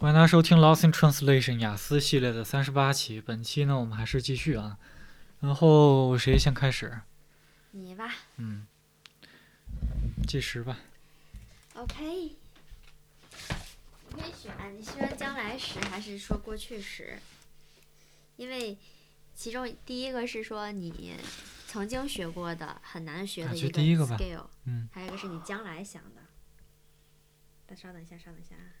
[0.00, 3.20] 欢迎大家收听《Lost in Translation》雅思系列的三十八期。
[3.20, 4.78] 本期呢，我们还是继续啊。
[5.40, 7.00] 然后谁先开始？
[7.72, 8.64] 你吧嗯，
[10.24, 10.78] 计时吧。
[11.74, 12.04] ，OK。
[12.04, 12.36] 你
[14.12, 17.18] 可以选，你喜欢将来时还是说过去时？
[18.36, 18.78] 因为
[19.34, 21.16] 其中第一个是说你
[21.66, 26.22] 曾经学过的很难学的一个第一个吧 skill，嗯，还有一个是你将来想的。
[27.66, 28.77] 再稍等一下，稍等一下啊。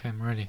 [0.00, 0.48] Okay, I'm ready.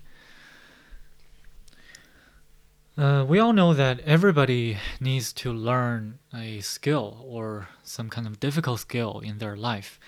[2.97, 8.39] Uh, we all know that everybody needs to learn a skill or some kind of
[8.39, 9.99] difficult skill in their life.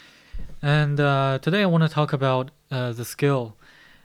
[0.61, 3.58] And uh, today I want to talk about uh, the skill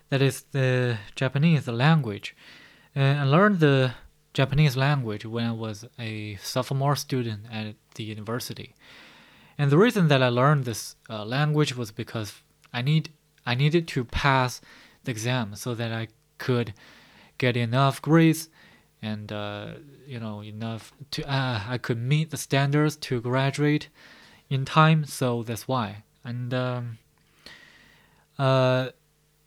[0.09, 2.35] that is the Japanese language.
[2.93, 3.95] And I learned the
[4.35, 8.75] Japanese language when I was a sophomore student at the university.
[9.57, 13.11] And the reason that I learned this uh, language was because I need
[13.47, 14.61] I needed to pass
[15.05, 16.75] the exam so that I could
[17.39, 18.49] get enough grades
[19.01, 19.75] and uh,
[20.07, 23.89] you know enough to uh, I could meet the standards to graduate
[24.49, 25.05] in time.
[25.05, 26.05] So that's why.
[26.25, 26.99] And um,
[28.39, 28.91] uh,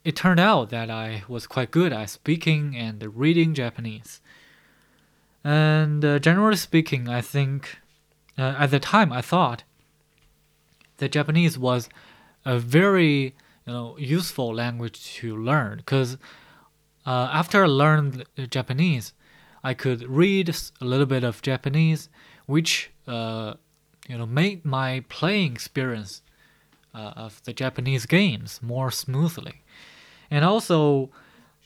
[0.03, 4.21] it turned out that I was quite good at speaking and reading Japanese.
[5.43, 7.77] And uh, generally speaking, I think
[8.37, 9.63] uh, at the time I thought
[10.97, 11.89] that Japanese was
[12.45, 13.33] a very
[13.65, 15.77] you know useful language to learn.
[15.77, 16.17] Because
[17.05, 19.13] uh, after I learned uh, Japanese,
[19.63, 22.09] I could read a little bit of Japanese,
[22.45, 23.53] which uh,
[24.07, 26.21] you know made my playing experience
[26.93, 29.61] uh, of the Japanese games more smoothly,
[30.29, 31.09] and also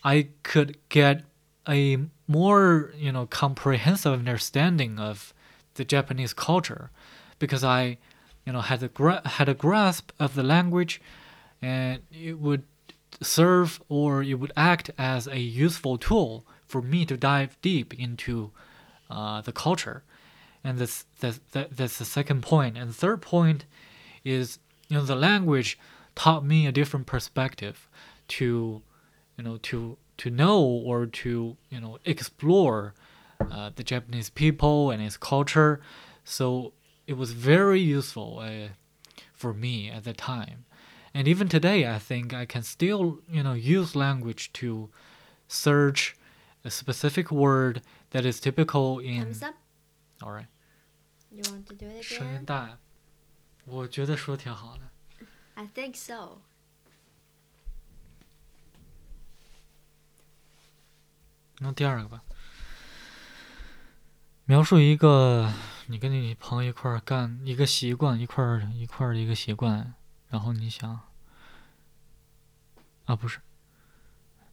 [0.04, 1.24] I could get
[1.68, 5.34] a more you know comprehensive understanding of
[5.76, 6.92] the Japanese culture
[7.40, 7.98] because I
[8.46, 11.02] you know had a gra- had a grasp of the language
[11.62, 12.64] and it would
[13.22, 18.52] serve or it would act as a useful tool for me to dive deep into
[19.10, 20.04] uh, the culture.
[20.64, 22.78] And this, this, that, that's the second point.
[22.78, 23.66] and the third point
[24.24, 25.78] is you know the language
[26.16, 27.88] taught me a different perspective
[28.28, 28.82] to
[29.38, 32.94] you know to to know or to you know explore
[33.52, 35.82] uh, the Japanese people and its culture.
[36.24, 36.74] So
[37.06, 38.70] it was very useful uh,
[39.34, 40.66] for me at the time
[41.15, 44.89] and even today i think i can still you know use language to
[45.49, 46.17] search
[46.65, 49.55] a specific word that is typical in Thumbs up.
[50.23, 50.47] all right
[51.33, 52.45] You want to do it 声音 again?
[52.45, 52.79] 大
[53.65, 54.83] 我觉得说挺好的
[55.55, 56.41] I think so.
[70.36, 71.00] 然后你想
[73.06, 73.40] 啊不是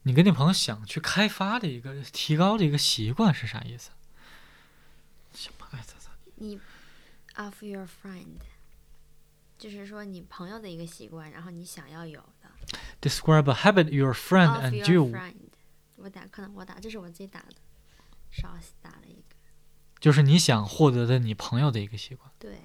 [0.04, 3.90] 你跟你朋友想去开发的一个提高的一个习惯是啥意思
[6.36, 6.60] 你
[7.34, 8.38] of your friend，
[9.58, 12.48] 就是说你朋友的一个习惯，然后你想要有的。
[13.00, 15.34] describe a habit your friend and your you friend，
[15.96, 17.54] 我打可能我打，这是我自己打的，
[18.30, 19.34] 少打了一个。
[19.98, 22.60] 就是你想获得的你朋友的一个习惯对，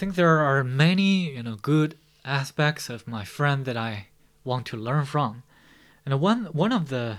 [0.00, 1.94] think there are many, you know, good
[2.24, 4.06] aspects of my friend that I
[4.44, 5.42] want to learn from.
[6.06, 7.18] And one one of the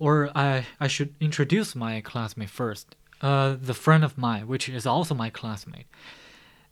[0.00, 2.96] or I I should introduce my classmate first.
[3.22, 5.86] Uh, the friend of mine, which is also my classmate,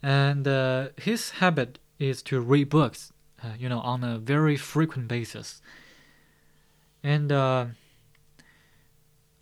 [0.02, 3.12] and uh, his habit is to read books,
[3.42, 5.62] uh, you know, on a very frequent basis.
[7.04, 7.66] And uh,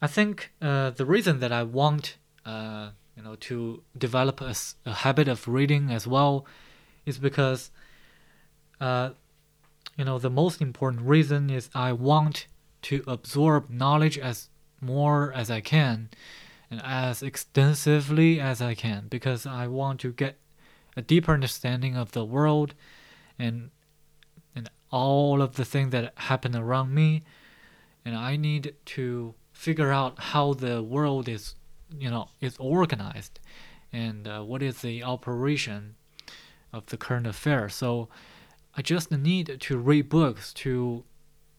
[0.03, 4.55] I think uh, the reason that I want, uh, you know, to develop a,
[4.87, 6.47] a, habit of reading as well,
[7.05, 7.70] is because,
[8.81, 9.11] uh,
[9.97, 12.47] you know, the most important reason is I want
[12.82, 14.49] to absorb knowledge as
[14.81, 16.09] more as I can,
[16.70, 20.38] and as extensively as I can, because I want to get
[20.97, 22.75] a deeper understanding of the world,
[23.38, 23.70] and
[24.55, 27.23] and all of the things that happen around me,
[28.05, 31.55] and I need to figure out how the world is,
[31.99, 33.41] you know, is organized,
[33.93, 35.94] and uh, what is the operation
[36.73, 37.69] of the current affair.
[37.69, 38.09] So
[38.77, 41.05] I just need to read books to,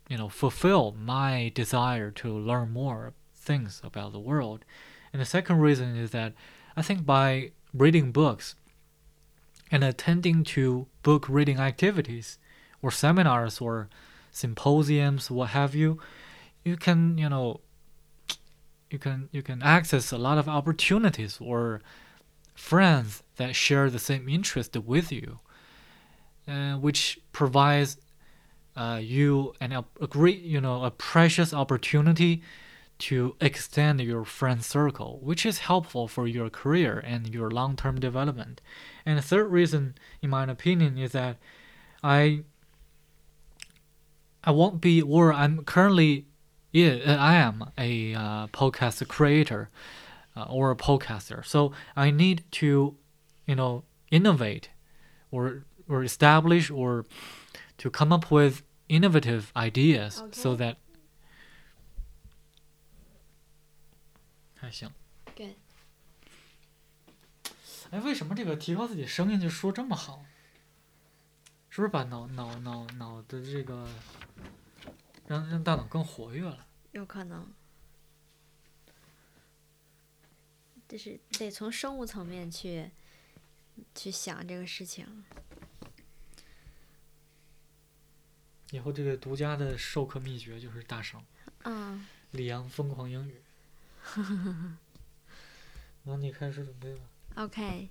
[0.09, 4.65] you know, fulfill my desire to learn more things about the world.
[5.11, 6.33] And the second reason is that
[6.75, 8.55] I think by reading books
[9.71, 12.39] and attending to book reading activities
[12.81, 13.89] or seminars or
[14.31, 15.99] symposiums, what have you,
[16.63, 17.61] you can, you know,
[18.93, 21.81] you can you can access a lot of opportunities or
[22.53, 25.39] friends that share the same interest with you,
[26.47, 27.97] uh, which provides
[28.75, 32.43] uh, you an, a great you know a precious opportunity
[32.99, 38.61] to extend your friend circle, which is helpful for your career and your long-term development.
[39.05, 41.37] And the third reason, in my opinion, is that
[42.03, 42.43] I
[44.43, 46.27] I won't be, or I'm currently
[46.72, 49.68] yeah, uh, I am a uh, podcast creator
[50.36, 51.44] uh, or a podcaster.
[51.44, 52.96] So I need to,
[53.46, 54.70] you know, innovate
[55.30, 57.04] or or establish or
[57.78, 60.32] to come up with innovative ideas Okay.
[60.32, 60.76] so that
[64.60, 64.90] 还行。
[65.36, 65.54] Good.
[67.90, 70.24] 哎，为什么这个提高自己声音就说这么好？
[71.70, 73.86] 是不是把脑脑脑脑的这个
[75.27, 76.67] 让让大脑更活跃了？
[76.91, 77.51] 有可能，
[80.87, 82.91] 就是得从生物层面去
[83.95, 85.23] 去想这个事情。
[88.71, 91.23] 以后这个独家的授课秘诀就是大声，
[91.63, 93.41] 嗯，李阳疯狂英语。
[96.03, 97.01] 那你开始准备吧。
[97.35, 97.89] OK。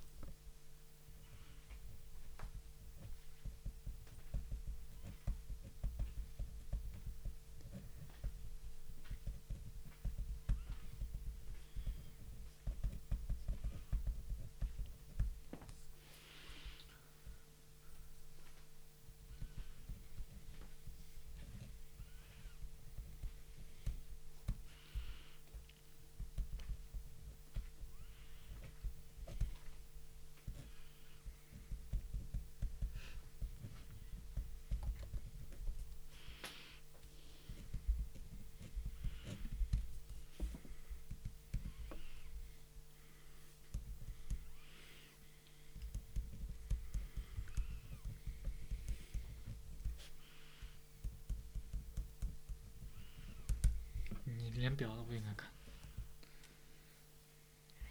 [54.25, 55.51] 你连表都不应该看。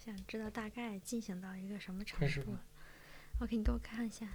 [0.04, 2.58] 想知道大概进行到一个什么程度。
[3.40, 4.28] OK，你给我看一下，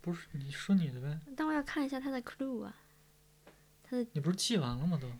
[0.00, 1.18] 不是，你说你的呗。
[1.36, 2.76] 但我要看一下他的 clue 啊。
[4.12, 4.98] 你不是记完了吗？
[5.00, 5.10] 都。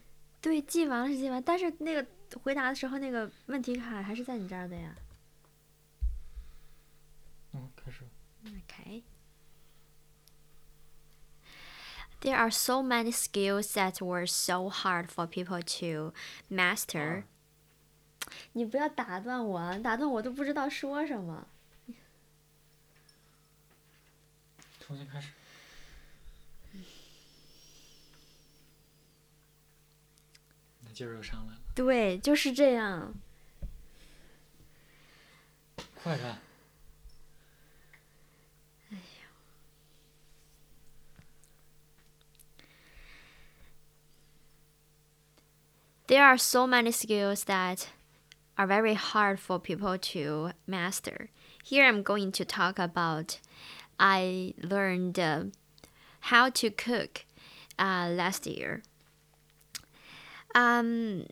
[0.41, 2.07] 对，记完了是记完，但是那个
[2.39, 4.95] 回答的时候那个问题卡还是在你这儿的呀。
[12.22, 16.14] There are so many skills that were so hard for people to
[16.50, 17.24] master.
[18.54, 21.48] 你不要打断我啊，打断我都不知道说什么。
[24.80, 25.30] 重新开始。
[30.82, 33.14] 那劲儿又上来了，对，就是这样。
[36.02, 36.38] 快点。
[46.11, 47.89] There are so many skills that
[48.59, 51.31] are very hard for people to master.
[51.63, 53.39] Here I'm going to talk about
[54.01, 55.45] I learned uh,
[56.19, 57.27] how to cook
[57.79, 58.83] uh, last year.
[60.53, 61.27] Um,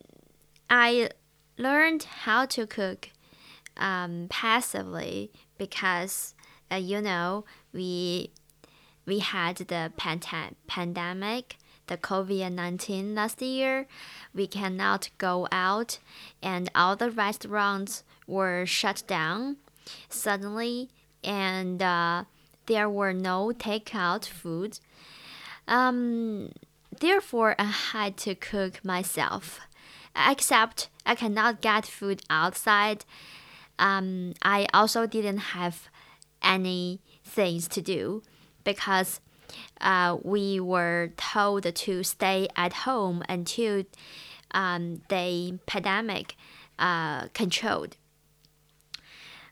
[0.70, 1.10] I
[1.56, 3.10] learned how to cook
[3.78, 6.36] um, passively because
[6.70, 8.30] uh, you know we
[9.06, 11.56] we had the pand- pandemic
[11.88, 13.86] the COVID 19 last year,
[14.34, 15.98] we cannot go out,
[16.42, 19.56] and all the restaurants were shut down
[20.08, 20.88] suddenly,
[21.24, 22.24] and uh,
[22.66, 24.78] there were no takeout food.
[25.66, 26.52] Um,
[27.00, 29.60] therefore, I had to cook myself.
[30.14, 33.04] Except I cannot get food outside.
[33.78, 35.88] Um, I also didn't have
[36.42, 38.22] any things to do
[38.64, 39.20] because
[39.80, 43.84] uh, we were told to stay at home until
[44.52, 46.36] um, the pandemic
[46.78, 47.96] uh, controlled.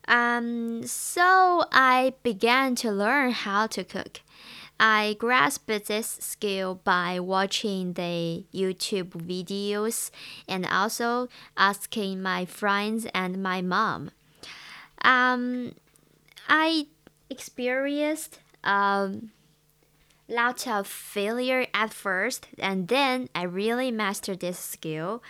[0.09, 4.21] Um, so I began to learn how to cook.
[4.79, 10.11] I grasped this skill by watching the YouTube videos
[10.47, 14.11] and also asking my friends and my mom.
[15.01, 15.75] Um,
[16.49, 16.87] I
[17.31, 19.31] experienced um,
[20.29, 25.23] lot of failure at first, and then I really mastered this skill.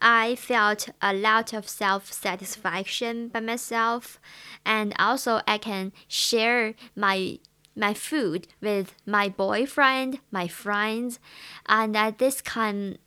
[0.00, 4.18] I felt a lot of self satisfaction by myself,
[4.64, 7.38] and also I can share my
[7.76, 11.18] my food with my boyfriend, my friends,
[11.66, 12.98] and that this can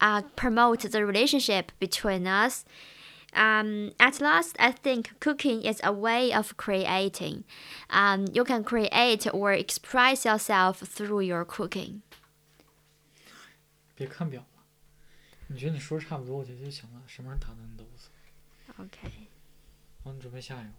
[0.00, 2.64] uh, promote the relationship between us
[3.33, 7.43] um, at last, I think cooking is a way of creating.
[7.89, 12.01] Um, you can create or express yourself through your cooking.
[13.95, 14.63] 别看表了，
[15.47, 18.85] 你觉得你说差不多，我觉得就行了，什么时候打断你都无所谓。
[18.85, 19.29] OK，
[20.03, 20.71] 好，你准备下一个。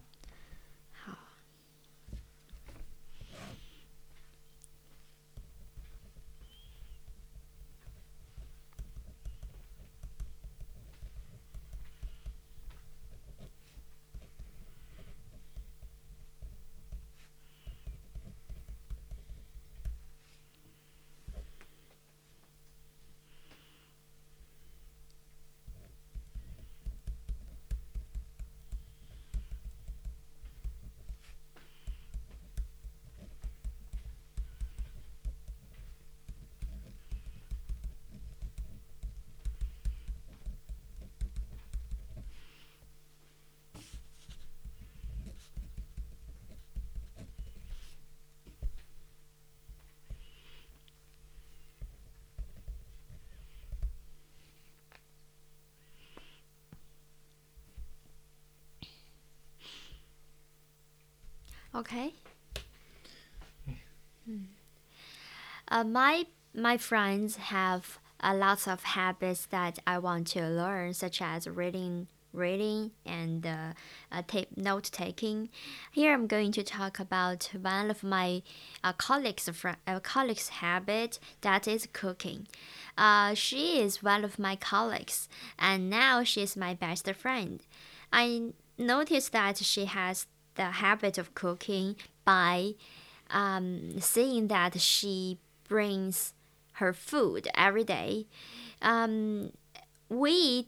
[61.74, 62.14] Okay.
[64.26, 64.44] Hmm.
[65.68, 71.22] Uh, my my friends have a lot of habits that I want to learn, such
[71.22, 73.74] as reading, reading, and uh,
[74.12, 74.22] uh,
[74.58, 75.50] note taking.
[75.92, 78.44] Here, I'm going to talk about one of my
[78.84, 79.50] uh, colleagues'
[79.88, 82.48] uh, colleagues' habit that is cooking.
[82.98, 87.62] Uh, she is one of my colleagues, and now she is my best friend.
[88.12, 92.74] I noticed that she has the habit of cooking by
[93.30, 96.34] um, seeing that she brings
[96.74, 98.26] her food every day.
[98.82, 99.52] Um,
[100.10, 100.68] we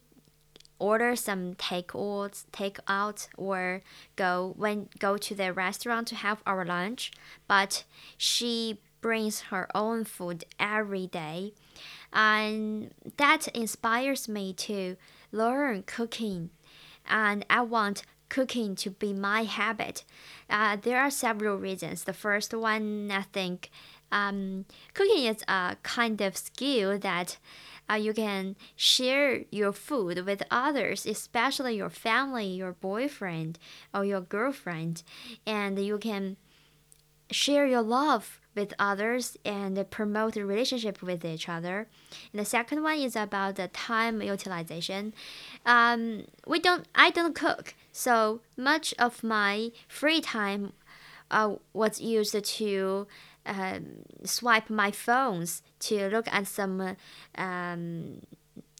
[0.79, 3.81] order some takeouts, take out, or
[4.15, 7.11] go when go to the restaurant to have our lunch.
[7.47, 7.83] But
[8.17, 11.53] she brings her own food every day,
[12.11, 14.95] and that inspires me to
[15.31, 16.49] learn cooking.
[17.07, 20.03] And I want cooking to be my habit.
[20.49, 22.03] Uh, there are several reasons.
[22.03, 23.69] The first one, I think,
[24.11, 27.37] um, cooking is a kind of skill that
[27.87, 33.59] uh, you can share your food with others, especially your family, your boyfriend,
[33.93, 35.03] or your girlfriend,
[35.45, 36.37] and you can
[37.29, 41.87] share your love with others and promote a relationship with each other.
[42.31, 45.13] And the second one is about the time utilization.
[45.65, 46.87] Um, we don't.
[46.95, 50.73] I don't cook, so much of my free time
[51.31, 53.07] uh, was used to
[53.45, 53.85] um,
[54.23, 56.95] swipe my phones to look at some
[57.37, 58.21] um,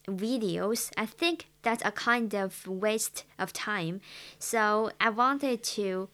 [0.08, 0.91] videos.
[0.98, 4.01] I think that's a kind of waste of time.
[4.39, 6.10] So I wanted to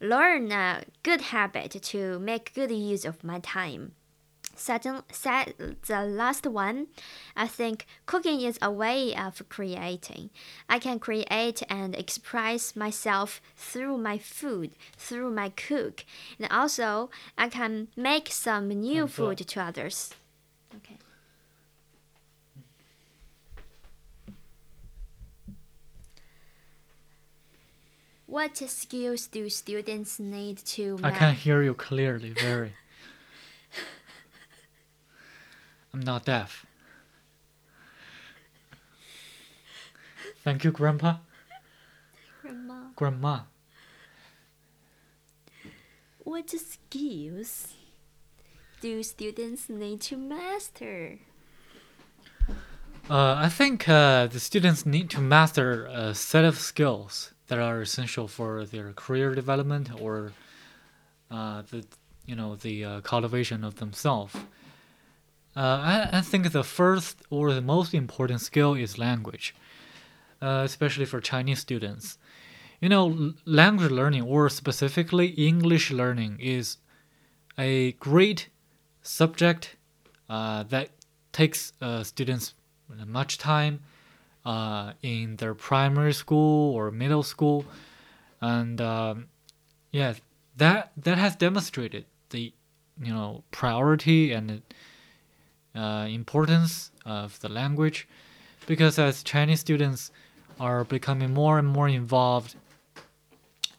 [0.00, 3.92] learn a good habit to make good use of my time.
[4.54, 5.54] Second, set
[5.86, 6.86] the last one,
[7.34, 10.30] I think cooking is a way of creating.
[10.68, 16.04] I can create and express myself through my food, through my cook,
[16.38, 20.14] and also I can make some new food to others.
[20.76, 20.98] Okay.
[28.26, 30.98] What skills do students need to?
[31.02, 32.72] I can hear you clearly, very.
[35.92, 36.66] I'm not deaf.
[40.42, 41.16] Thank you, Grandpa.
[42.40, 42.74] Grandma.
[42.96, 43.40] Grandma.
[46.18, 47.74] What skills
[48.80, 51.18] do students need to master?
[53.10, 57.80] Uh, I think uh, the students need to master a set of skills that are
[57.80, 60.32] essential for their career development or
[61.30, 61.84] uh, the
[62.24, 64.34] you know the uh, cultivation of themselves.
[65.54, 69.54] Uh, I, I think the first or the most important skill is language,
[70.40, 72.18] uh, especially for Chinese students.
[72.80, 76.78] You know, language learning or specifically English learning is
[77.58, 78.48] a great
[79.02, 79.76] subject
[80.28, 80.90] uh, that
[81.32, 82.54] takes uh, students
[83.06, 83.80] much time
[84.44, 87.64] uh, in their primary school or middle school,
[88.40, 89.26] and um,
[89.92, 90.14] yeah,
[90.56, 92.52] that that has demonstrated the
[93.02, 94.62] you know priority and
[95.74, 98.08] uh, importance of the language,
[98.66, 100.10] because as Chinese students
[100.60, 102.54] are becoming more and more involved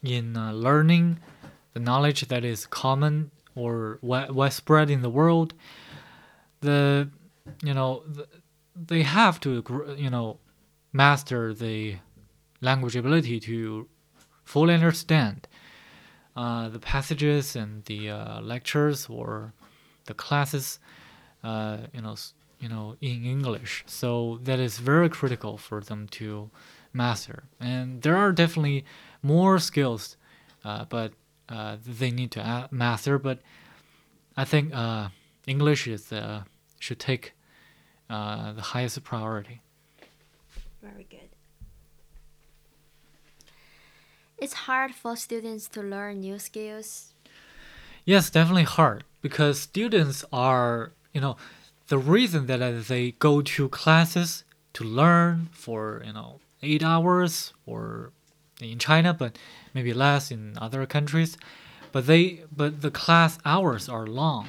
[0.02, 1.18] in uh, learning
[1.72, 5.54] the knowledge that is common or widespread in the world,
[6.60, 7.08] the
[7.62, 8.26] you know the,
[8.74, 9.62] they have to
[9.96, 10.38] you know
[10.92, 11.96] master the
[12.60, 13.86] language ability to
[14.44, 15.46] fully understand
[16.36, 19.52] uh, the passages and the uh, lectures or
[20.06, 20.78] the classes
[21.44, 22.16] uh, you know
[22.58, 26.50] you know in English so that is very critical for them to
[26.92, 28.84] master and there are definitely
[29.22, 30.16] more skills
[30.64, 31.12] uh, but
[31.48, 33.38] uh, they need to master but
[34.36, 35.08] I think uh,
[35.46, 36.42] English is uh,
[36.80, 37.34] should take
[38.10, 39.60] uh, the highest priority.
[40.82, 41.30] Very good.
[44.38, 47.14] It's hard for students to learn new skills.
[48.04, 51.36] Yes, definitely hard because students are, you know,
[51.88, 57.54] the reason that uh, they go to classes to learn for, you know, eight hours
[57.64, 58.12] or
[58.60, 59.38] in China, but
[59.72, 61.38] maybe less in other countries.
[61.92, 64.48] But they, but the class hours are long,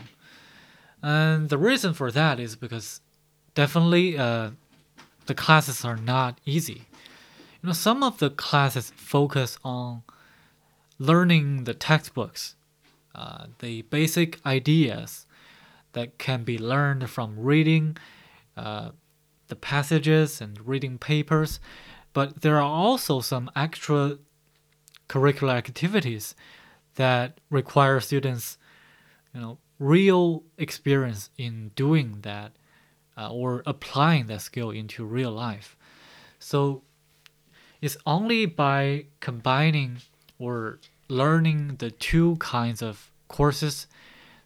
[1.01, 3.01] and the reason for that is because
[3.54, 4.51] definitely uh,
[5.28, 6.88] the classes are not easy.
[7.62, 10.01] You know, some of the classes focus on
[10.97, 12.56] learning the textbooks
[13.15, 15.24] uh, the basic ideas
[15.95, 17.97] that can be learned from reading
[18.55, 18.89] uh,
[19.47, 21.60] the passages and reading papers,
[22.13, 24.17] but there are also some extra
[25.08, 26.36] curricular activities
[26.95, 28.58] that require students,
[29.34, 32.51] you know, real experience in doing that
[33.17, 35.77] uh, or applying that skill into real life.
[36.39, 36.84] So
[37.81, 39.97] it's only by combining
[40.39, 43.88] or learning the two kinds of courses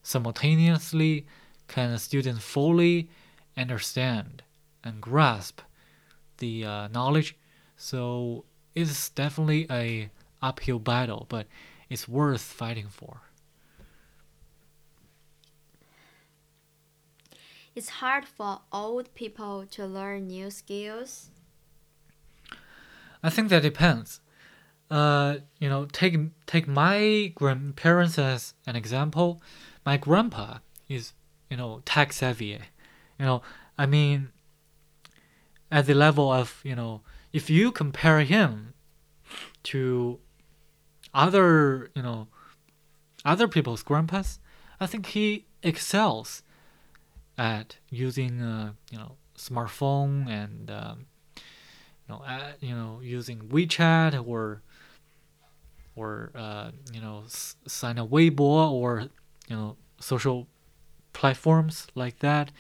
[0.10, 1.28] simultaneously
[1.68, 3.08] can a student fully
[3.56, 4.42] understand
[4.84, 5.62] and grasp
[6.40, 7.38] the uh, knowledge.
[7.78, 10.10] So it's definitely a
[10.42, 11.46] uphill battle, but
[11.90, 13.22] it's worth fighting for.
[17.76, 21.30] It's hard for old people to learn new skills.
[23.22, 24.22] I think that depends.
[24.90, 26.18] Uh, you know, take
[26.48, 29.40] take my grandparents as an example.
[29.86, 31.14] My grandpa is,
[31.50, 32.60] you know, tech savvy.
[33.18, 33.42] You know,
[33.78, 34.30] I mean,
[35.72, 38.74] at the level of, you know, if you compare him
[39.64, 40.20] to
[41.14, 42.28] other, you know,
[43.26, 44.40] other people's grandpas,
[44.80, 46.44] I think he excels
[47.38, 51.06] at using, uh, you know, smartphone and, um,
[51.38, 54.62] you know, uh, you know, using WeChat or
[56.00, 59.10] or uh, you know Sina Weibo or
[59.50, 60.48] you know social
[61.14, 62.52] platforms like that.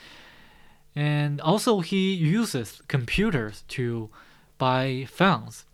[0.95, 4.10] And also he uses computers to
[4.58, 5.65] buy funds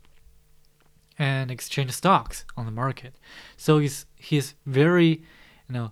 [1.18, 3.16] and exchange stocks on the market.
[3.58, 5.24] So he's he's very
[5.68, 5.92] you know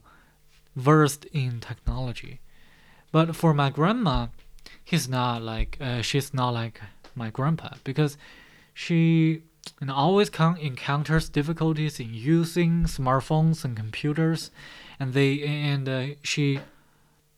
[0.76, 2.42] versed in technology.
[3.12, 4.28] But for my grandma,
[4.84, 6.82] he's not like uh, she's not like
[7.16, 8.18] my grandpa because
[8.74, 9.44] she
[9.80, 14.52] and always encounters difficulties in using smartphones and computers,
[15.00, 16.60] and they and uh, she,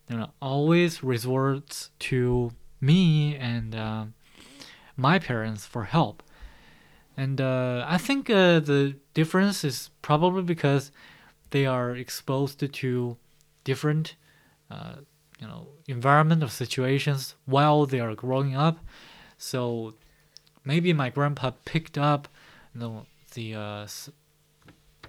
[0.09, 4.05] you know, always resorts to me and uh,
[4.97, 6.23] my parents for help.
[7.17, 10.91] And uh, I think uh, the difference is probably because
[11.51, 13.17] they are exposed to
[13.63, 14.15] different,
[14.69, 14.95] uh,
[15.39, 18.79] you know, environment of situations while they are growing up.
[19.37, 19.93] So
[20.65, 22.27] maybe my grandpa picked up
[22.73, 23.87] you know the uh,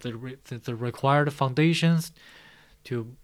[0.00, 2.12] the, re- the required foundations
[2.85, 3.16] to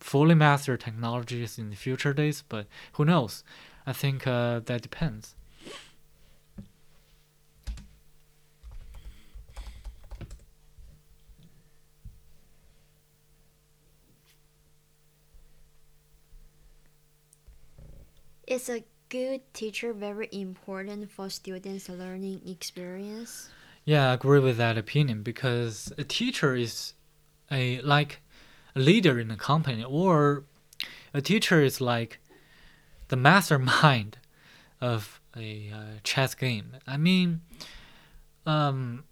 [0.00, 2.42] fully master technologies in the future days.
[2.48, 3.44] But who knows?
[3.86, 5.34] I think uh, that depends.
[18.46, 23.50] Is a good teacher very important for students' learning experience?
[23.86, 26.94] Yeah, I agree with that opinion because a teacher is
[27.52, 28.20] a like
[28.74, 30.42] a leader in a company or
[31.14, 32.18] a teacher is like
[33.06, 34.18] the mastermind
[34.80, 36.72] of a uh, chess game.
[36.84, 37.42] I mean,
[38.44, 39.04] um,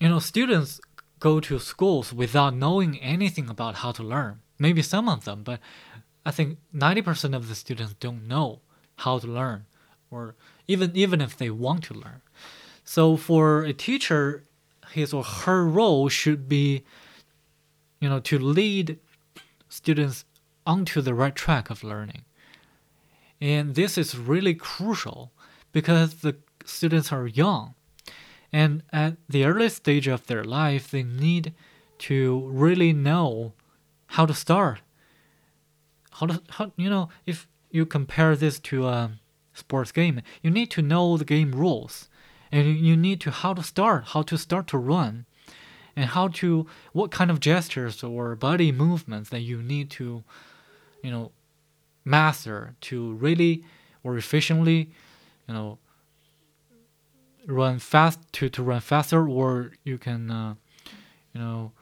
[0.00, 0.80] you know, students
[1.20, 4.40] go to schools without knowing anything about how to learn.
[4.58, 5.60] Maybe some of them, but
[6.26, 8.58] I think 90% of the students don't know
[8.96, 9.66] how to learn
[10.10, 10.34] or
[10.66, 12.22] even even if they want to learn.
[12.90, 14.44] So for a teacher,
[14.92, 16.84] his or her role should be
[18.00, 18.98] you know to lead
[19.68, 20.24] students
[20.66, 22.22] onto the right track of learning.
[23.42, 25.32] And this is really crucial
[25.70, 27.74] because the students are young.
[28.54, 31.52] And at the early stage of their life they need
[32.08, 33.52] to really know
[34.16, 34.80] how to start.
[36.12, 39.10] How to how you know if you compare this to a
[39.52, 42.08] sports game you need to know the game rules
[42.50, 45.26] and you- need to how to start how to start to run
[45.96, 50.22] and how to what kind of gestures or body movements that you need to
[51.02, 51.30] you know
[52.04, 53.64] master to really
[54.02, 54.90] or efficiently
[55.46, 55.78] you know
[57.46, 60.54] run fast to, to run faster or you can uh,
[61.32, 61.72] you know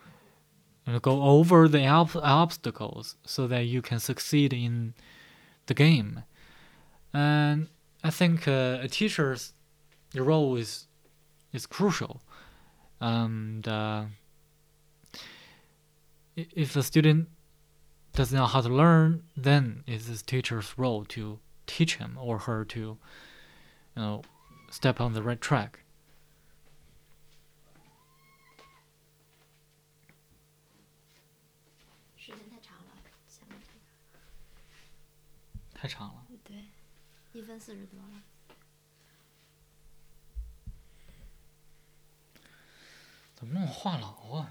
[0.86, 4.94] you know, go over the ob- obstacles so that you can succeed in
[5.66, 6.22] the game.
[7.12, 7.66] And
[8.04, 9.52] I think uh, a teacher's
[10.22, 10.86] role is
[11.52, 12.22] is crucial.
[13.00, 14.04] And uh,
[16.36, 17.28] if a student
[18.14, 22.64] doesn't know how to learn, then it's his teacher's role to teach him or her
[22.64, 22.98] to, you
[23.96, 24.22] know,
[24.70, 25.80] step on the right track.
[43.36, 44.50] 怎么那么话痨啊？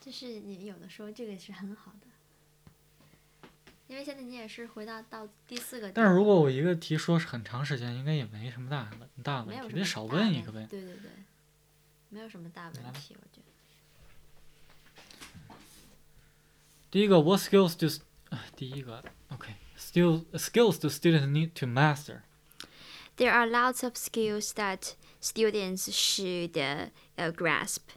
[0.00, 3.48] 就是你有的时候这个是很好的，
[3.86, 10.66] 因为现在你也是回到到第四个，但是如果我一个题说是很长时间，应该也没什么大问大问题，没有你少问一个呗。
[10.68, 11.10] 对对对，
[12.08, 13.42] 没有什么大问题，我觉得。
[16.90, 17.86] 第一个，What skills do
[18.30, 27.30] 啊第一个，OK，skills skills do students need to master？There are lots of skills that students should uh,
[27.30, 27.88] grasp.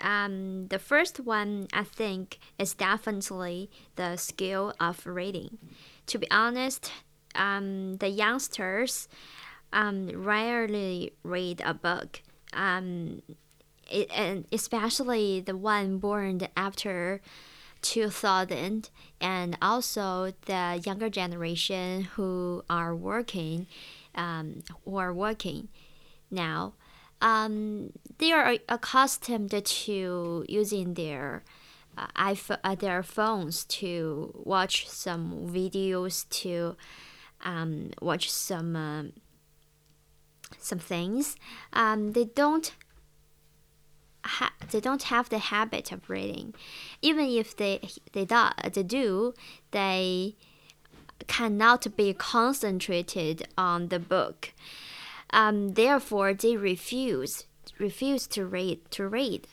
[0.00, 5.58] Um, the first one, I think, is definitely the skill of reading.
[6.06, 6.92] To be honest,
[7.34, 9.08] um, the youngsters
[9.72, 12.22] um, rarely read a book.
[12.52, 13.22] Um,
[13.90, 17.20] it, and especially the one born after
[17.82, 23.66] 2000 and also the younger generation who are working
[24.14, 25.68] um, who are working
[26.30, 26.74] now
[27.20, 31.42] um, they are accustomed to using their
[31.96, 36.76] uh, iPhone, uh, their phones to watch some videos to
[37.44, 39.12] um, watch some um,
[40.58, 41.36] some things
[41.72, 42.72] um, they don't
[44.28, 46.54] ha- they don't have the habit of reading.
[47.02, 49.34] Even if they they do, they do,
[49.70, 50.36] they
[51.26, 54.52] cannot be concentrated on the book.
[55.30, 57.44] Um, therefore, they refuse
[57.78, 59.46] refuse to read to read.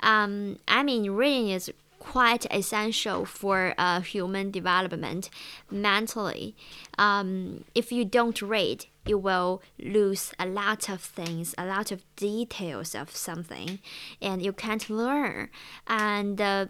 [0.00, 5.30] Um, I mean, reading is quite essential for uh, human development
[5.70, 6.56] mentally.
[6.98, 12.02] Um, if you don't read, you will lose a lot of things, a lot of
[12.16, 13.78] details of something,
[14.20, 15.48] and you can't learn.
[15.86, 16.66] And uh,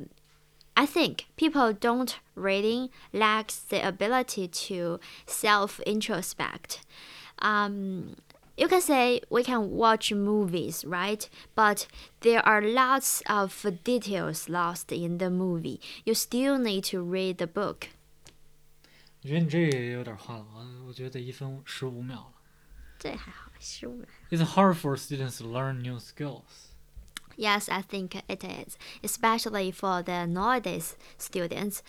[0.76, 6.80] I think people don't reading lacks the ability to self introspect.
[7.38, 8.16] Um,
[8.61, 11.27] you can say we can watch movies, right?
[11.55, 11.87] But
[12.21, 15.79] there are lots of details lost in the movie.
[16.05, 17.89] You still need to read the book.
[19.23, 22.33] 我觉得你这个也有点话痨，我觉得一分十五秒了。
[22.97, 24.07] 这还好，十五秒。
[24.29, 26.70] It's hard for students to learn new skills.
[27.36, 31.82] Yes, I think it is, especially for the nowadays students.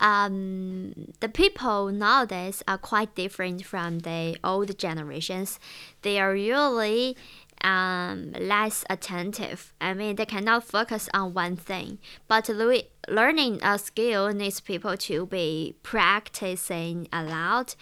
[0.00, 5.60] Um, the people nowadays are quite different from the old generations.
[6.02, 7.16] They are usually
[7.62, 9.72] um, less attentive.
[9.80, 11.98] I mean, they cannot focus on one thing.
[12.26, 17.74] But le- learning a skill needs people to be practicing a lot.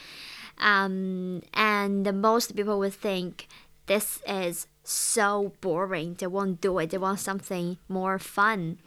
[0.58, 3.48] Um, and most people would think
[3.86, 6.14] this is so boring.
[6.18, 6.90] They won't do it.
[6.90, 8.78] They want something more fun.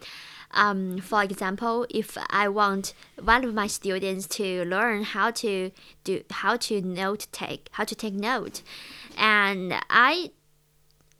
[0.52, 5.70] Um, for example, if I want one of my students to learn how to
[6.02, 8.62] do how to note take how to take note,
[9.16, 10.32] and I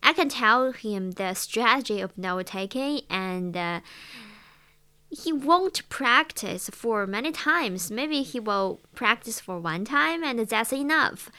[0.03, 3.57] I can tell him the strategy of note taking and.
[3.57, 3.81] Uh,
[5.13, 7.91] he won't practice for many times.
[7.91, 11.33] Maybe he will practice for one time and that's enough.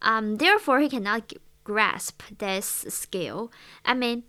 [0.00, 1.32] Um, therefore, he cannot
[1.63, 3.51] grasp this skill.
[3.85, 4.23] I mean,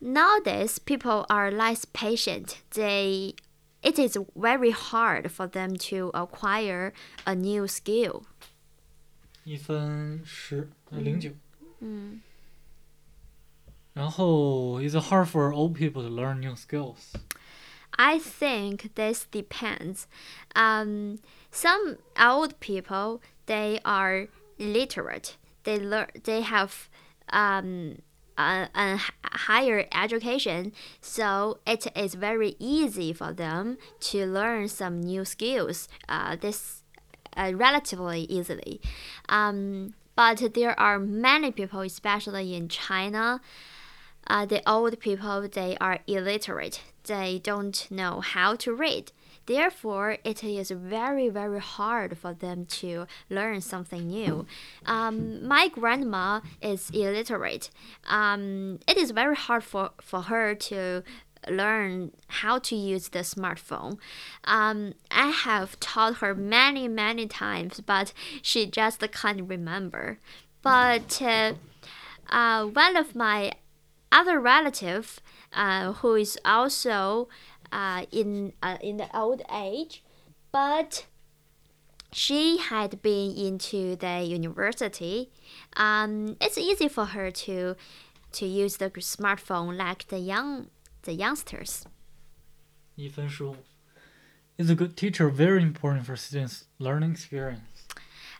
[0.00, 2.62] nowadays people are less patient.
[2.74, 3.34] They
[3.82, 6.92] it is very hard for them to acquire
[7.26, 8.24] a new skill.
[9.44, 11.30] 一分十呃零九。
[11.80, 12.20] 嗯。
[13.94, 17.14] 然后，is it hard for old people to learn new skills?
[17.96, 20.06] I think this depends.
[20.54, 21.18] Um,
[21.50, 24.28] some old people they are
[24.58, 25.36] illiterate.
[25.63, 26.07] they learn.
[26.23, 26.89] They have
[27.29, 27.99] um,
[28.37, 33.77] a, a higher education, so it is very easy for them
[34.11, 35.87] to learn some new skills.
[36.09, 36.83] Uh, this
[37.35, 38.81] uh, relatively easily.
[39.29, 43.41] Um, but there are many people, especially in China,
[44.27, 46.81] uh, the old people they are illiterate.
[47.05, 49.11] They don't know how to read.
[49.45, 54.45] Therefore, it is very, very hard for them to learn something new.
[54.85, 57.69] Um, my grandma is illiterate.
[58.07, 61.03] Um, it is very hard for, for her to
[61.49, 63.97] learn how to use the smartphone.
[64.45, 70.19] Um, I have taught her many, many times, but she just can't remember.
[70.61, 71.53] But uh,
[72.29, 73.51] uh, one of my
[74.11, 75.19] other relative
[75.51, 77.27] uh, who is also
[77.72, 80.02] uh, in uh, in the old age,
[80.52, 81.06] but
[82.12, 85.30] she had been into the university.
[85.76, 87.76] Um, it's easy for her to
[88.32, 90.68] to use the smartphone like the young
[91.02, 91.84] the youngsters.
[92.96, 93.56] 一分十五.
[94.56, 97.71] Is a good teacher very important for students' learning experience?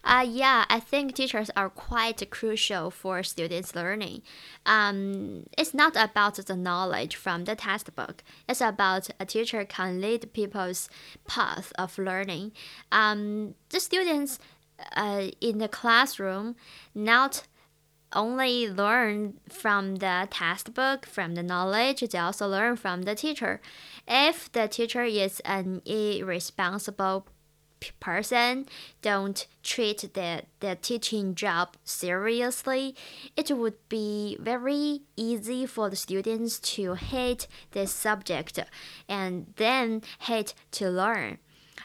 [0.03, 4.21] Uh, yeah, I think teachers are quite crucial for students' learning.
[4.65, 8.23] Um, it's not about the knowledge from the textbook.
[8.49, 10.89] It's about a teacher can lead people's
[11.25, 12.51] path of learning.
[12.91, 14.39] Um, the students
[14.95, 16.55] uh, in the classroom
[16.93, 17.43] not
[18.15, 23.61] only learn from the textbook, from the knowledge, they also learn from the teacher.
[24.07, 27.27] If the teacher is an irresponsible
[27.99, 28.65] person
[29.01, 32.95] don't treat their, the teaching job seriously,
[33.35, 38.59] it would be very easy for the students to hate this subject
[39.07, 41.37] and then hate to learn.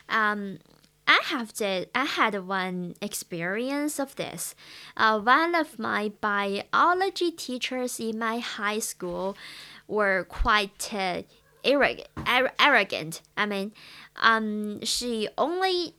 [0.08, 0.58] Um,
[1.06, 4.54] I have the, I had one experience of this.
[4.94, 9.34] Uh, one of my biology teachers in my high school
[9.86, 11.22] were quite uh,
[11.64, 13.22] arrogant.
[13.38, 13.72] I mean,
[14.20, 15.94] um, she only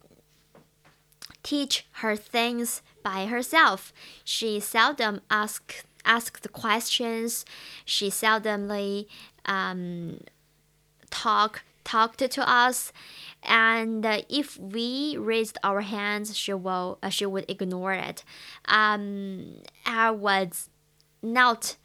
[1.43, 3.93] teach her things by herself.
[4.23, 7.45] She seldom ask asked questions.
[7.86, 9.08] She seldomly
[9.45, 10.21] um,
[11.10, 12.93] talk talked to us,
[13.43, 18.23] and uh, if we raised our hands, she will uh, she would ignore it.
[18.65, 20.69] Um, I was
[21.21, 21.75] not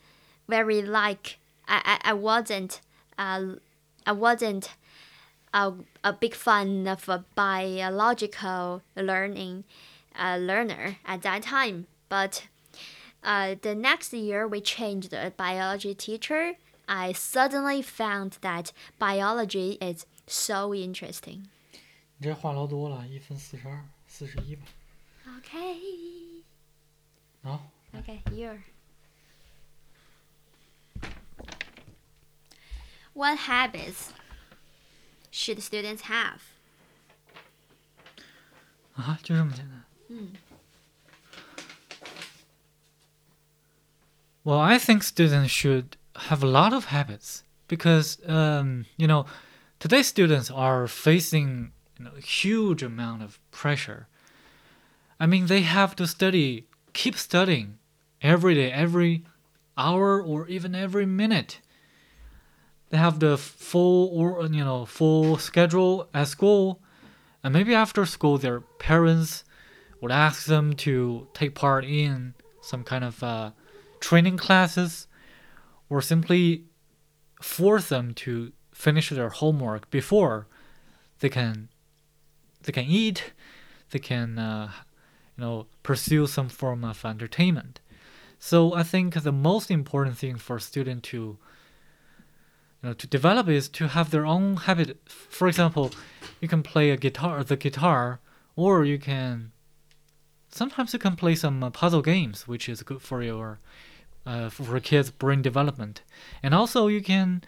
[0.49, 2.81] very like I I, I wasn't
[3.19, 3.45] uh,
[4.07, 4.75] I wasn't
[5.54, 9.64] a, a big fan of a biological learning
[10.18, 11.88] uh, learner at that time.
[12.08, 12.48] But
[13.24, 16.54] uh, the next year, we changed the biology teacher.
[16.88, 21.50] I suddenly found that biology is so interesting.
[22.18, 24.66] 你这话唠多了，一分四十二，四十一吧。
[25.40, 26.44] Okay.
[27.44, 27.72] 好。
[27.94, 28.60] Okay, here.
[33.14, 34.12] What habits
[35.34, 36.40] should students have?
[38.96, 39.84] 啊，就这么简单。
[40.10, 40.34] 嗯。
[44.44, 49.26] Well, I think students should have a lot of habits because, um, you know,
[49.80, 54.08] today's students are facing you know, a huge amount of pressure.
[55.20, 57.78] I mean, they have to study, keep studying
[58.22, 59.24] every day, every
[59.78, 61.60] hour, or even every minute
[62.95, 66.81] they have the full or you know full schedule at school,
[67.43, 69.43] and maybe after school their parents
[70.01, 73.51] would ask them to take part in some kind of uh,
[73.99, 75.09] training classes
[75.89, 76.67] or simply
[77.43, 80.47] force them to finish their homework before
[81.19, 81.69] they can
[82.63, 83.33] they can eat
[83.91, 84.71] they can uh,
[85.37, 87.81] you know pursue some form of entertainment.
[88.39, 91.39] So i think the most important thing for a student to
[92.85, 94.99] you know to develop is to have their own habit.
[95.09, 95.91] For example
[96.41, 98.21] you can play a guitar the guitar
[98.57, 99.53] or you can
[100.51, 103.59] sometimes you can play some uh, puzzle games which is good for your
[104.27, 106.03] uh, for kids brain development.
[106.43, 107.43] And also you can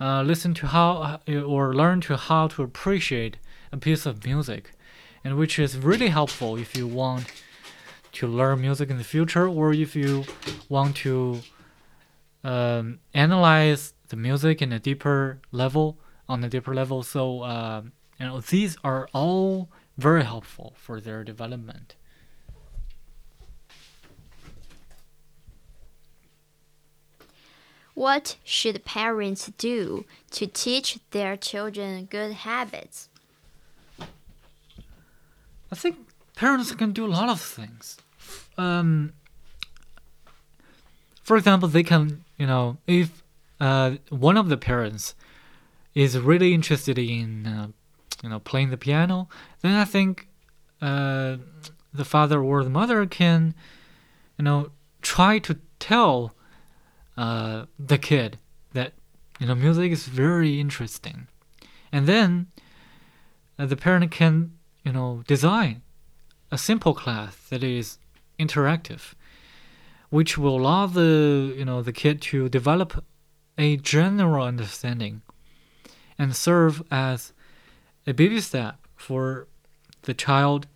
[0.00, 3.38] uh, listen to how uh, or learn to how to appreciate
[3.72, 4.70] a piece of music,
[5.24, 7.26] and which is really helpful if you want
[8.12, 10.24] to learn music in the future or if you
[10.68, 11.40] want to
[12.44, 15.98] um, analyze the music in a deeper level
[16.28, 17.02] on a deeper level.
[17.02, 17.82] So uh,
[18.18, 21.96] you know these are all very helpful for their development.
[27.94, 33.08] What should parents do to teach their children good habits?
[35.72, 35.96] I think
[36.36, 37.98] parents can do a lot of things.
[38.56, 39.12] Um,
[41.22, 43.23] for example, they can, you know, if
[43.64, 45.14] uh, one of the parents
[45.94, 47.68] is really interested in, uh,
[48.22, 49.26] you know, playing the piano,
[49.62, 50.28] then I think
[50.82, 51.36] uh,
[51.92, 53.54] the father or the mother can,
[54.36, 56.34] you know, try to tell
[57.16, 58.38] uh, the kid
[58.74, 58.92] that
[59.40, 61.28] you know music is very interesting,
[61.90, 62.48] and then
[63.58, 64.52] uh, the parent can
[64.84, 65.82] you know design
[66.50, 67.98] a simple class that is
[68.38, 69.14] interactive,
[70.10, 73.04] which will allow the you know the kid to develop
[73.56, 75.22] a general understanding
[76.18, 77.32] and serve as
[78.06, 79.46] a baby step for
[80.02, 80.66] the child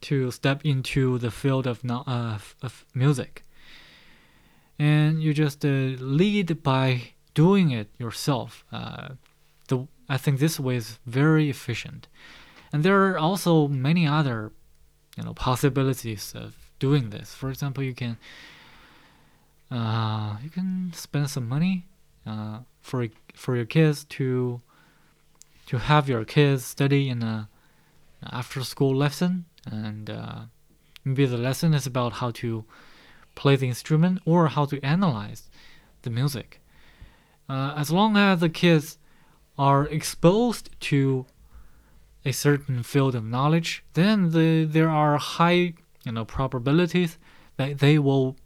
[0.00, 3.44] to step into the field of, uh, of music
[4.78, 8.64] and you just uh, lead by doing it yourself.
[8.72, 9.10] Uh,
[9.68, 12.08] the I think this way is very efficient,
[12.72, 14.52] and there are also many other,
[15.16, 17.34] you know, possibilities of doing this.
[17.34, 18.18] For example, you can
[19.70, 21.86] uh, you can spend some money
[22.26, 24.60] uh, for for your kids to
[25.66, 27.48] to have your kids study in a
[28.22, 30.40] after school lesson, and uh,
[31.04, 32.64] maybe the lesson is about how to
[33.34, 35.50] play the instrument or how to analyze
[36.02, 36.60] the music.
[37.48, 38.98] Uh, as long as the kids
[39.58, 41.26] are exposed to
[42.24, 47.18] a certain field of knowledge, then the, there are high you know probabilities
[47.56, 48.36] that they will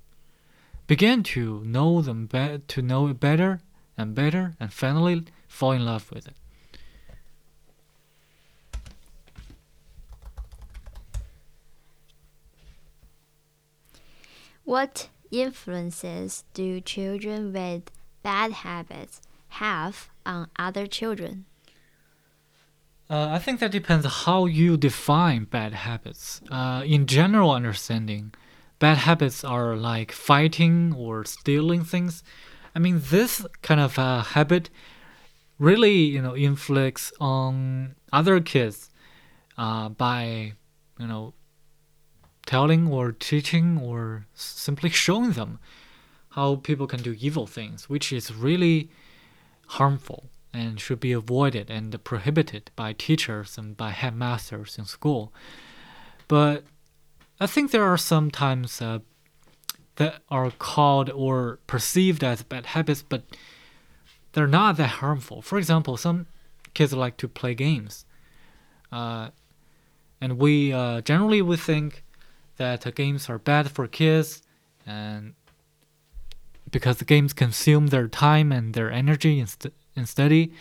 [0.86, 3.60] begin to know them be- to know it better
[3.98, 6.36] and better and finally fall in love with it.
[14.64, 17.90] What influences do children with
[18.22, 21.46] bad habits have on other children?
[23.10, 26.42] Uh, I think that depends how you define bad habits.
[26.50, 28.34] Uh, in general understanding,
[28.78, 32.22] bad habits are like fighting or stealing things.
[32.78, 34.70] I mean, this kind of uh, habit
[35.58, 38.88] really, you know, inflicts on other kids
[39.56, 40.52] uh, by,
[40.96, 41.34] you know,
[42.46, 45.58] telling or teaching or simply showing them
[46.36, 48.90] how people can do evil things, which is really
[49.66, 55.32] harmful and should be avoided and prohibited by teachers and by headmasters in school.
[56.28, 56.62] But
[57.40, 59.00] I think there are some times uh,
[59.98, 63.22] that are called or perceived as bad habits, but
[64.32, 65.42] they're not that harmful.
[65.42, 66.26] For example, some
[66.72, 68.06] kids like to play games,
[68.92, 69.30] uh,
[70.20, 72.04] and we uh, generally we think
[72.58, 74.42] that games are bad for kids
[74.86, 75.34] and
[76.70, 80.52] because the games consume their time and their energy in, st- in study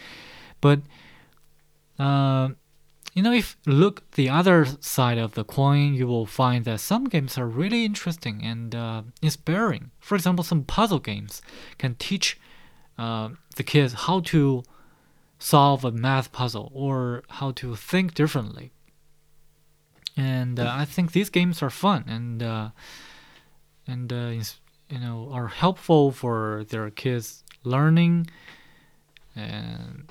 [0.62, 0.80] but
[2.00, 2.50] uh,
[3.18, 7.06] you know if look the other side of the coin you will find that some
[7.06, 9.90] games are really interesting and uh, inspiring.
[10.00, 11.42] For example some puzzle games
[11.80, 12.40] can teach
[12.96, 14.62] uh, the kids how to
[15.40, 18.72] solve a math puzzle or how to think differently.
[20.16, 22.70] And uh, I think these games are fun and uh,
[23.88, 24.32] and uh,
[24.92, 28.30] you know are helpful for their kids learning,
[29.36, 30.08] and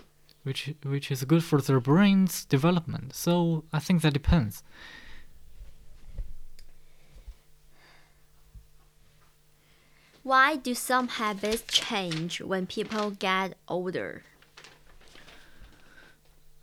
[0.46, 3.12] which which is good for their brains development.
[3.14, 4.62] So I think that depends.
[10.22, 14.22] Why do some habits change when people get older?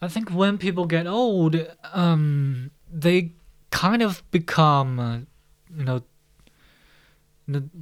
[0.01, 1.55] I think when people get old,
[1.93, 3.31] um, they
[3.71, 5.17] kind of become, uh,
[5.77, 6.01] you know,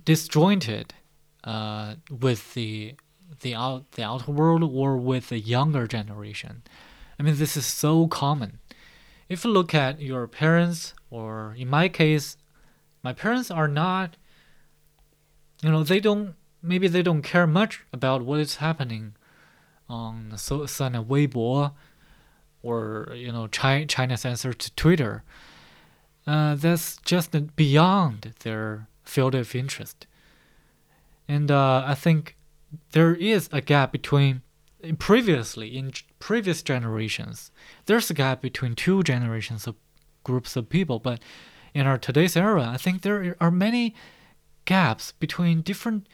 [0.03, 0.93] disjointed
[1.43, 2.95] uh, with the
[3.41, 6.63] the out the outer world or with the younger generation.
[7.19, 8.59] I mean, this is so common.
[9.29, 12.37] If you look at your parents, or in my case,
[13.03, 14.17] my parents are not.
[15.61, 16.35] You know, they don't.
[16.63, 19.15] Maybe they don't care much about what is happening
[19.89, 21.73] on so on Weibo,
[22.63, 25.23] or you know, China, China's answer to Twitter.
[26.27, 30.05] Uh, that's just beyond their field of interest.
[31.27, 32.35] And uh, I think
[32.91, 34.41] there is a gap between
[34.97, 37.51] previously in previous generations.
[37.85, 39.75] There's a gap between two generations of
[40.23, 41.19] groups of people, but
[41.73, 43.95] in our today's era, I think there are many
[44.65, 46.07] gaps between different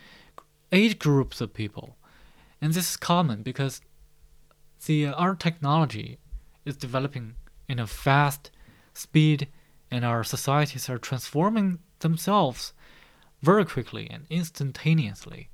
[0.71, 1.97] age groups of people,
[2.61, 3.81] and this is common because
[4.85, 6.19] the uh, our technology
[6.65, 7.35] is developing
[7.67, 8.51] in a fast
[8.93, 9.47] speed,
[9.89, 12.73] and our societies are transforming themselves
[13.41, 15.49] very quickly and instantaneously.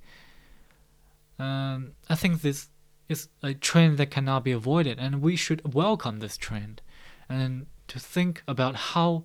[1.39, 2.69] Um, I think this
[3.09, 6.81] is a trend that cannot be avoided, and we should welcome this trend
[7.29, 9.23] and to think about how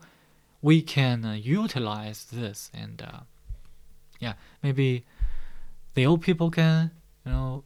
[0.62, 2.70] we can uh, utilize this.
[2.74, 3.20] And uh,
[4.18, 5.04] yeah, maybe
[5.94, 6.90] the old people can,
[7.24, 7.64] you know,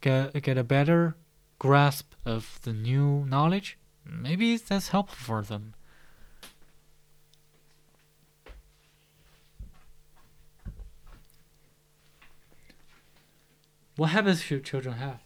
[0.00, 1.16] get get a better
[1.58, 3.78] grasp of the new knowledge.
[4.04, 5.74] Maybe that's helpful for them.
[14.00, 15.18] What habits should children have?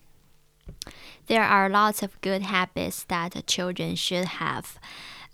[1.28, 4.80] There are lots of good habits that children should have.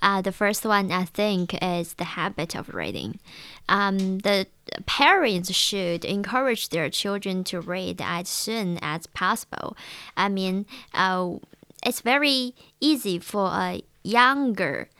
[0.02, 3.18] Uh, the first one I think is the habit of reading.
[3.66, 4.46] Um, the
[4.84, 9.74] parents should encourage their children to read as soon as possible.
[10.18, 11.36] I mean, uh,
[11.82, 14.90] it's very easy for a younger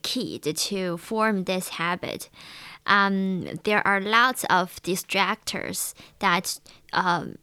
[0.00, 2.30] kid to form this habit.
[2.86, 6.58] Um, there are lots of distractors that
[6.94, 7.36] um,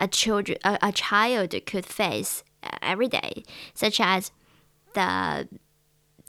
[0.00, 3.42] a children a, a child could face uh, every day,
[3.74, 4.30] such as
[4.94, 5.48] the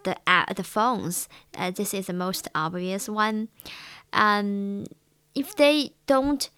[0.04, 1.30] the uh, the phones.
[1.58, 3.50] Uh, this is the most obvious one.
[4.14, 4.86] Um,
[5.36, 6.50] if they don't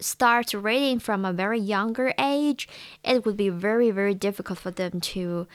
[0.00, 2.68] start reading from a very younger age,
[3.02, 5.46] it would be very very difficult for them to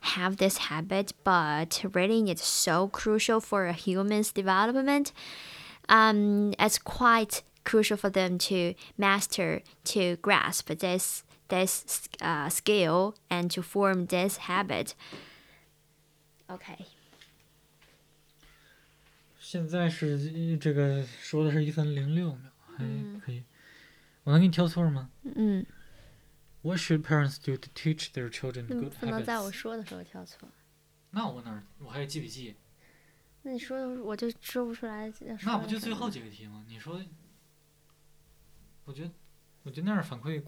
[0.00, 1.12] have this habit.
[1.24, 5.12] But reading is so crucial for a human's development.
[5.88, 13.49] Um, it's quite crucial for them to master, to grasp this this uh, skill and
[13.51, 14.93] to form this habit.
[16.49, 16.85] Okay.
[19.39, 23.43] 现在是这个说的是一分零六秒，还可以。
[24.23, 25.09] 我能给你挑错吗？
[25.35, 25.65] 嗯。
[26.63, 28.99] What should parents do to teach their children good habits？
[28.99, 30.49] 不能在我说的时候挑错。
[31.11, 31.63] 那我哪？
[31.79, 32.55] 我还要记笔记。
[33.43, 35.09] 那你说我就说不出来。
[35.43, 36.65] 那不就最后几个题吗？
[36.67, 37.01] 你说
[38.85, 39.11] 我觉得，
[39.63, 40.41] 我觉得那样反馈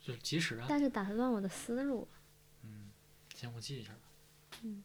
[0.00, 0.66] 就是及时啊。
[0.68, 2.08] 但是打断我的思路。
[2.62, 2.90] 嗯，
[3.34, 3.98] 行，我记一下吧。
[4.62, 4.82] 嗯。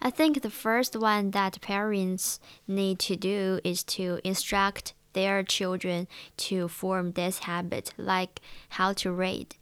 [0.00, 2.38] I think the first one that parents
[2.68, 6.06] need to do is to instruct their children
[6.36, 8.40] to form this habit, like
[8.70, 9.56] how to read.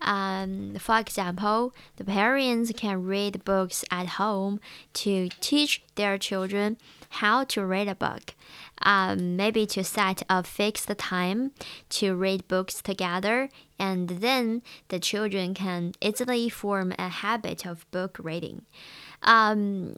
[0.00, 4.60] Um, for example, the parents can read books at home
[4.94, 6.76] to teach their children
[7.20, 8.34] how to read a book
[8.81, 11.51] um, maybe to set a fixed time
[11.89, 13.49] to read books together,
[13.79, 18.63] and then the children can easily form a habit of book reading.
[19.23, 19.95] Um,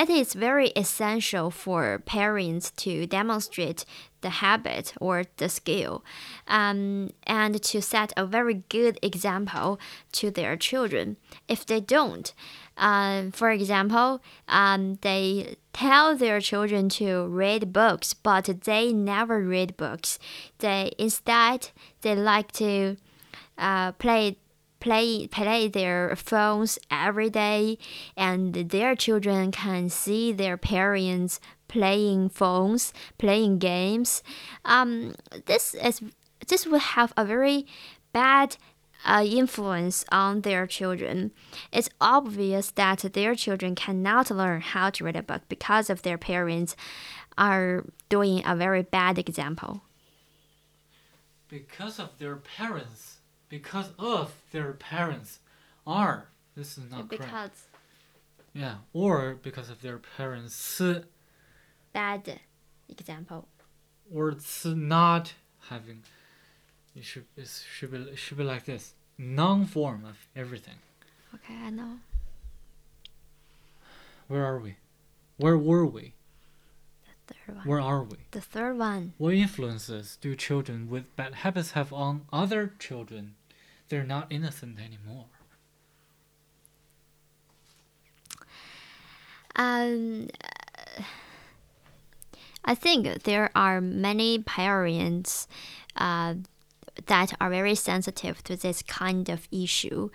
[0.00, 3.84] it is very essential for parents to demonstrate
[4.22, 6.02] the habit or the skill
[6.48, 9.78] um, and to set a very good example
[10.12, 11.18] to their children.
[11.48, 12.32] If they don't,
[12.78, 19.76] um, for example, um, they tell their children to read books, but they never read
[19.76, 20.18] books.
[20.60, 21.68] They instead
[22.00, 22.96] they like to
[23.58, 24.38] uh, play
[24.80, 27.78] play play their phones every day,
[28.16, 34.22] and their children can see their parents playing phones, playing games.
[34.64, 35.14] Um,
[35.46, 36.02] this is
[36.48, 37.66] this will have a very
[38.12, 38.56] bad
[39.04, 41.30] uh, influence on their children.
[41.72, 46.18] It's obvious that their children cannot learn how to read a book because of their
[46.18, 46.76] parents
[47.38, 49.82] are doing a very bad example.
[51.48, 53.19] Because of their parents,
[53.50, 55.40] because of their parents
[55.86, 56.28] are.
[56.56, 57.26] This is not because.
[57.26, 57.58] correct.
[58.54, 60.80] Yeah, or because of their parents.
[61.92, 62.40] Bad
[62.88, 63.48] example.
[64.12, 65.34] Or it's not
[65.68, 66.02] having
[66.96, 68.94] it should it should be it should be like this.
[69.18, 70.76] Non form of everything.
[71.34, 71.98] Okay, I know.
[74.28, 74.76] Where are we?
[75.36, 76.14] Where were we?
[77.26, 77.66] Third one.
[77.66, 78.16] Where are we?
[78.32, 79.12] The third one.
[79.18, 83.36] What influences do children with bad habits have on other children?
[83.90, 85.26] They're not innocent anymore.
[89.56, 90.28] Um,
[92.64, 95.48] I think there are many parents
[95.96, 96.34] uh,
[97.06, 100.10] that are very sensitive to this kind of issue.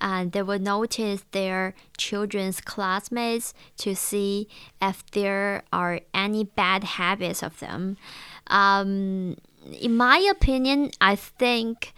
[0.00, 4.48] And they will notice their children's classmates to see
[4.80, 7.98] if there are any bad habits of them.
[8.46, 9.36] Um,
[9.78, 11.92] in my opinion, I think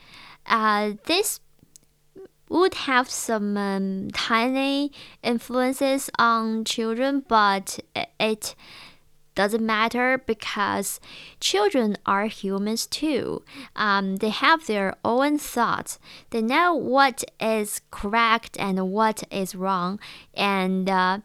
[0.51, 1.41] uh, this
[2.51, 4.93] would have some um, tiny
[5.23, 7.79] influences on children, but
[8.19, 8.57] it
[9.37, 11.01] doesn't matter because
[11.39, 13.43] children are humans too.
[13.77, 16.01] Um, they have their own thoughts.
[16.31, 20.01] They know what is correct and what is wrong,
[20.35, 21.19] and uh,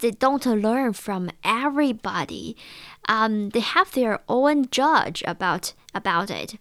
[0.00, 2.56] they don't learn from everybody.
[3.08, 6.56] Um, they have their own judge about about it.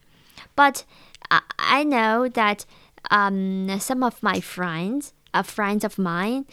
[0.55, 0.85] But
[1.31, 2.65] I, know that
[3.11, 6.45] um, some of my friends, uh, friends of mine,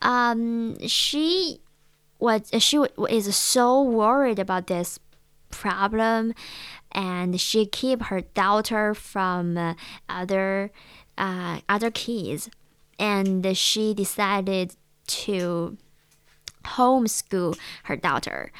[0.00, 1.60] um, she
[2.18, 2.78] was she
[3.10, 4.98] is so worried about this
[5.50, 6.34] problem,
[6.92, 9.74] and she keep her daughter from uh,
[10.08, 10.72] other
[11.18, 12.48] uh, other kids,
[12.98, 15.76] and she decided to
[16.63, 18.51] homeschool her daughter.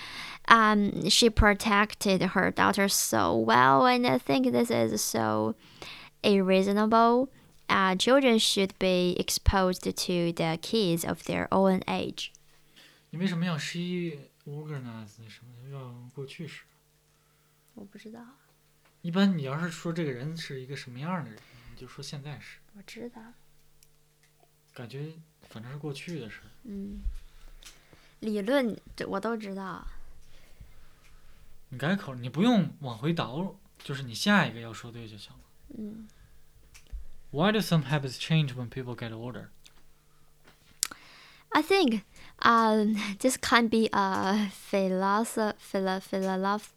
[0.48, 5.56] Um, she protected her daughter so well, and I think this is so
[6.24, 7.30] irreasonable.
[7.70, 12.32] Uh, children should be exposed to the kids of their own age.
[13.10, 16.64] 你为什么要 she organize 什么要过去式？
[17.74, 18.22] 我不知道，
[19.02, 21.40] 一般你要是说这个人是一个什么样的人，
[21.74, 23.22] 你就说现在时，我知道。
[24.74, 25.12] 感觉
[25.50, 26.42] 反正是过去的事。
[26.64, 27.02] 嗯，
[28.22, 29.86] 理论这我都知道。
[31.70, 35.40] 你改口，你不用往回倒，就是你下一个要说对就行了。
[35.78, 36.08] 嗯
[37.32, 39.50] Why do some habits change when people get older?
[41.50, 42.04] ，I think
[42.40, 46.70] um this can be a philosoph philo philosoph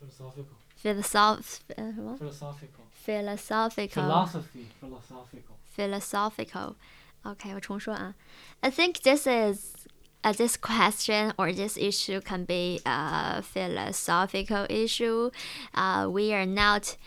[0.00, 5.56] Philosophical, philosoph 呃什么 philosophical, philosophical philosophy, philosophical.
[5.76, 6.74] philosophical.
[7.22, 8.14] Okay, 我重说啊。
[8.60, 9.77] I think this is
[10.23, 15.31] uh, this question or this issue can be a philosophical issue.
[15.73, 16.97] Uh, we are not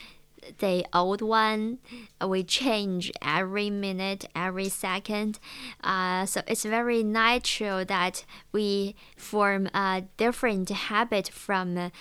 [0.59, 1.79] the old one.
[2.27, 5.39] We change every minute, every second.
[5.83, 11.93] Uh, so it's very natural that we form a different habit from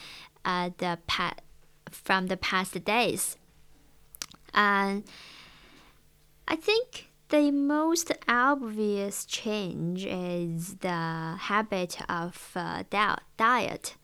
[0.45, 1.35] uh, the pa-
[1.91, 3.37] from the past days.
[4.53, 5.03] And
[6.47, 13.95] I think the most obvious change is the habit of uh, diet.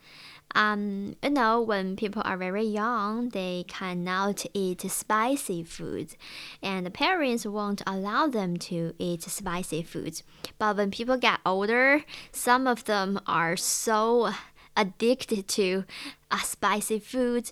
[0.56, 6.16] Um, you know, when people are very young, they cannot eat spicy foods,
[6.64, 10.24] and the parents won't allow them to eat spicy foods.
[10.58, 14.32] But when people get older, some of them are so
[14.78, 15.84] addicted to
[16.32, 17.52] uh, spicy food.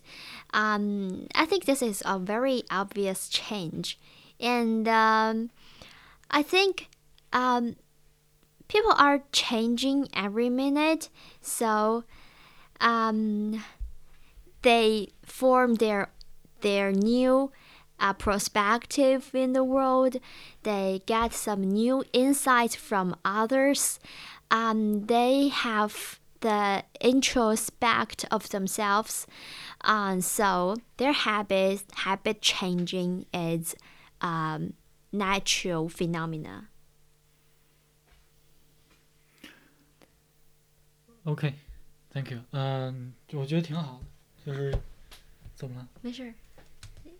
[0.53, 3.99] Um, I think this is a very obvious change,
[4.39, 5.49] and um,
[6.29, 6.89] I think
[7.33, 7.75] um,
[8.67, 11.09] people are changing every minute,
[11.41, 12.03] so
[12.81, 13.63] um,
[14.61, 16.09] they form their
[16.61, 17.51] their new
[17.99, 20.17] uh, perspective in the world.
[20.63, 23.99] They get some new insights from others.
[24.51, 29.25] Um, they have the introspect of themselves.
[29.81, 33.75] Um, so their habit habit changing is
[34.21, 34.73] um,
[35.17, 36.67] natural phenomena.
[41.23, 41.53] OK,
[42.13, 42.41] thank you.
[42.51, 44.05] 嗯、我觉得挺好的，
[44.45, 44.77] 就是
[45.55, 45.87] 怎么了？
[46.01, 46.33] 没事。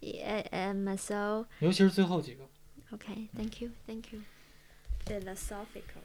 [0.01, 2.43] Yeah, um, so 尤其是最后几个。
[2.91, 4.21] okay, thank you, thank you.
[5.07, 6.03] Philosophical.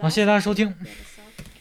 [0.00, 0.68] 好，谢谢大家收听。
[0.68, 1.53] Philosophical.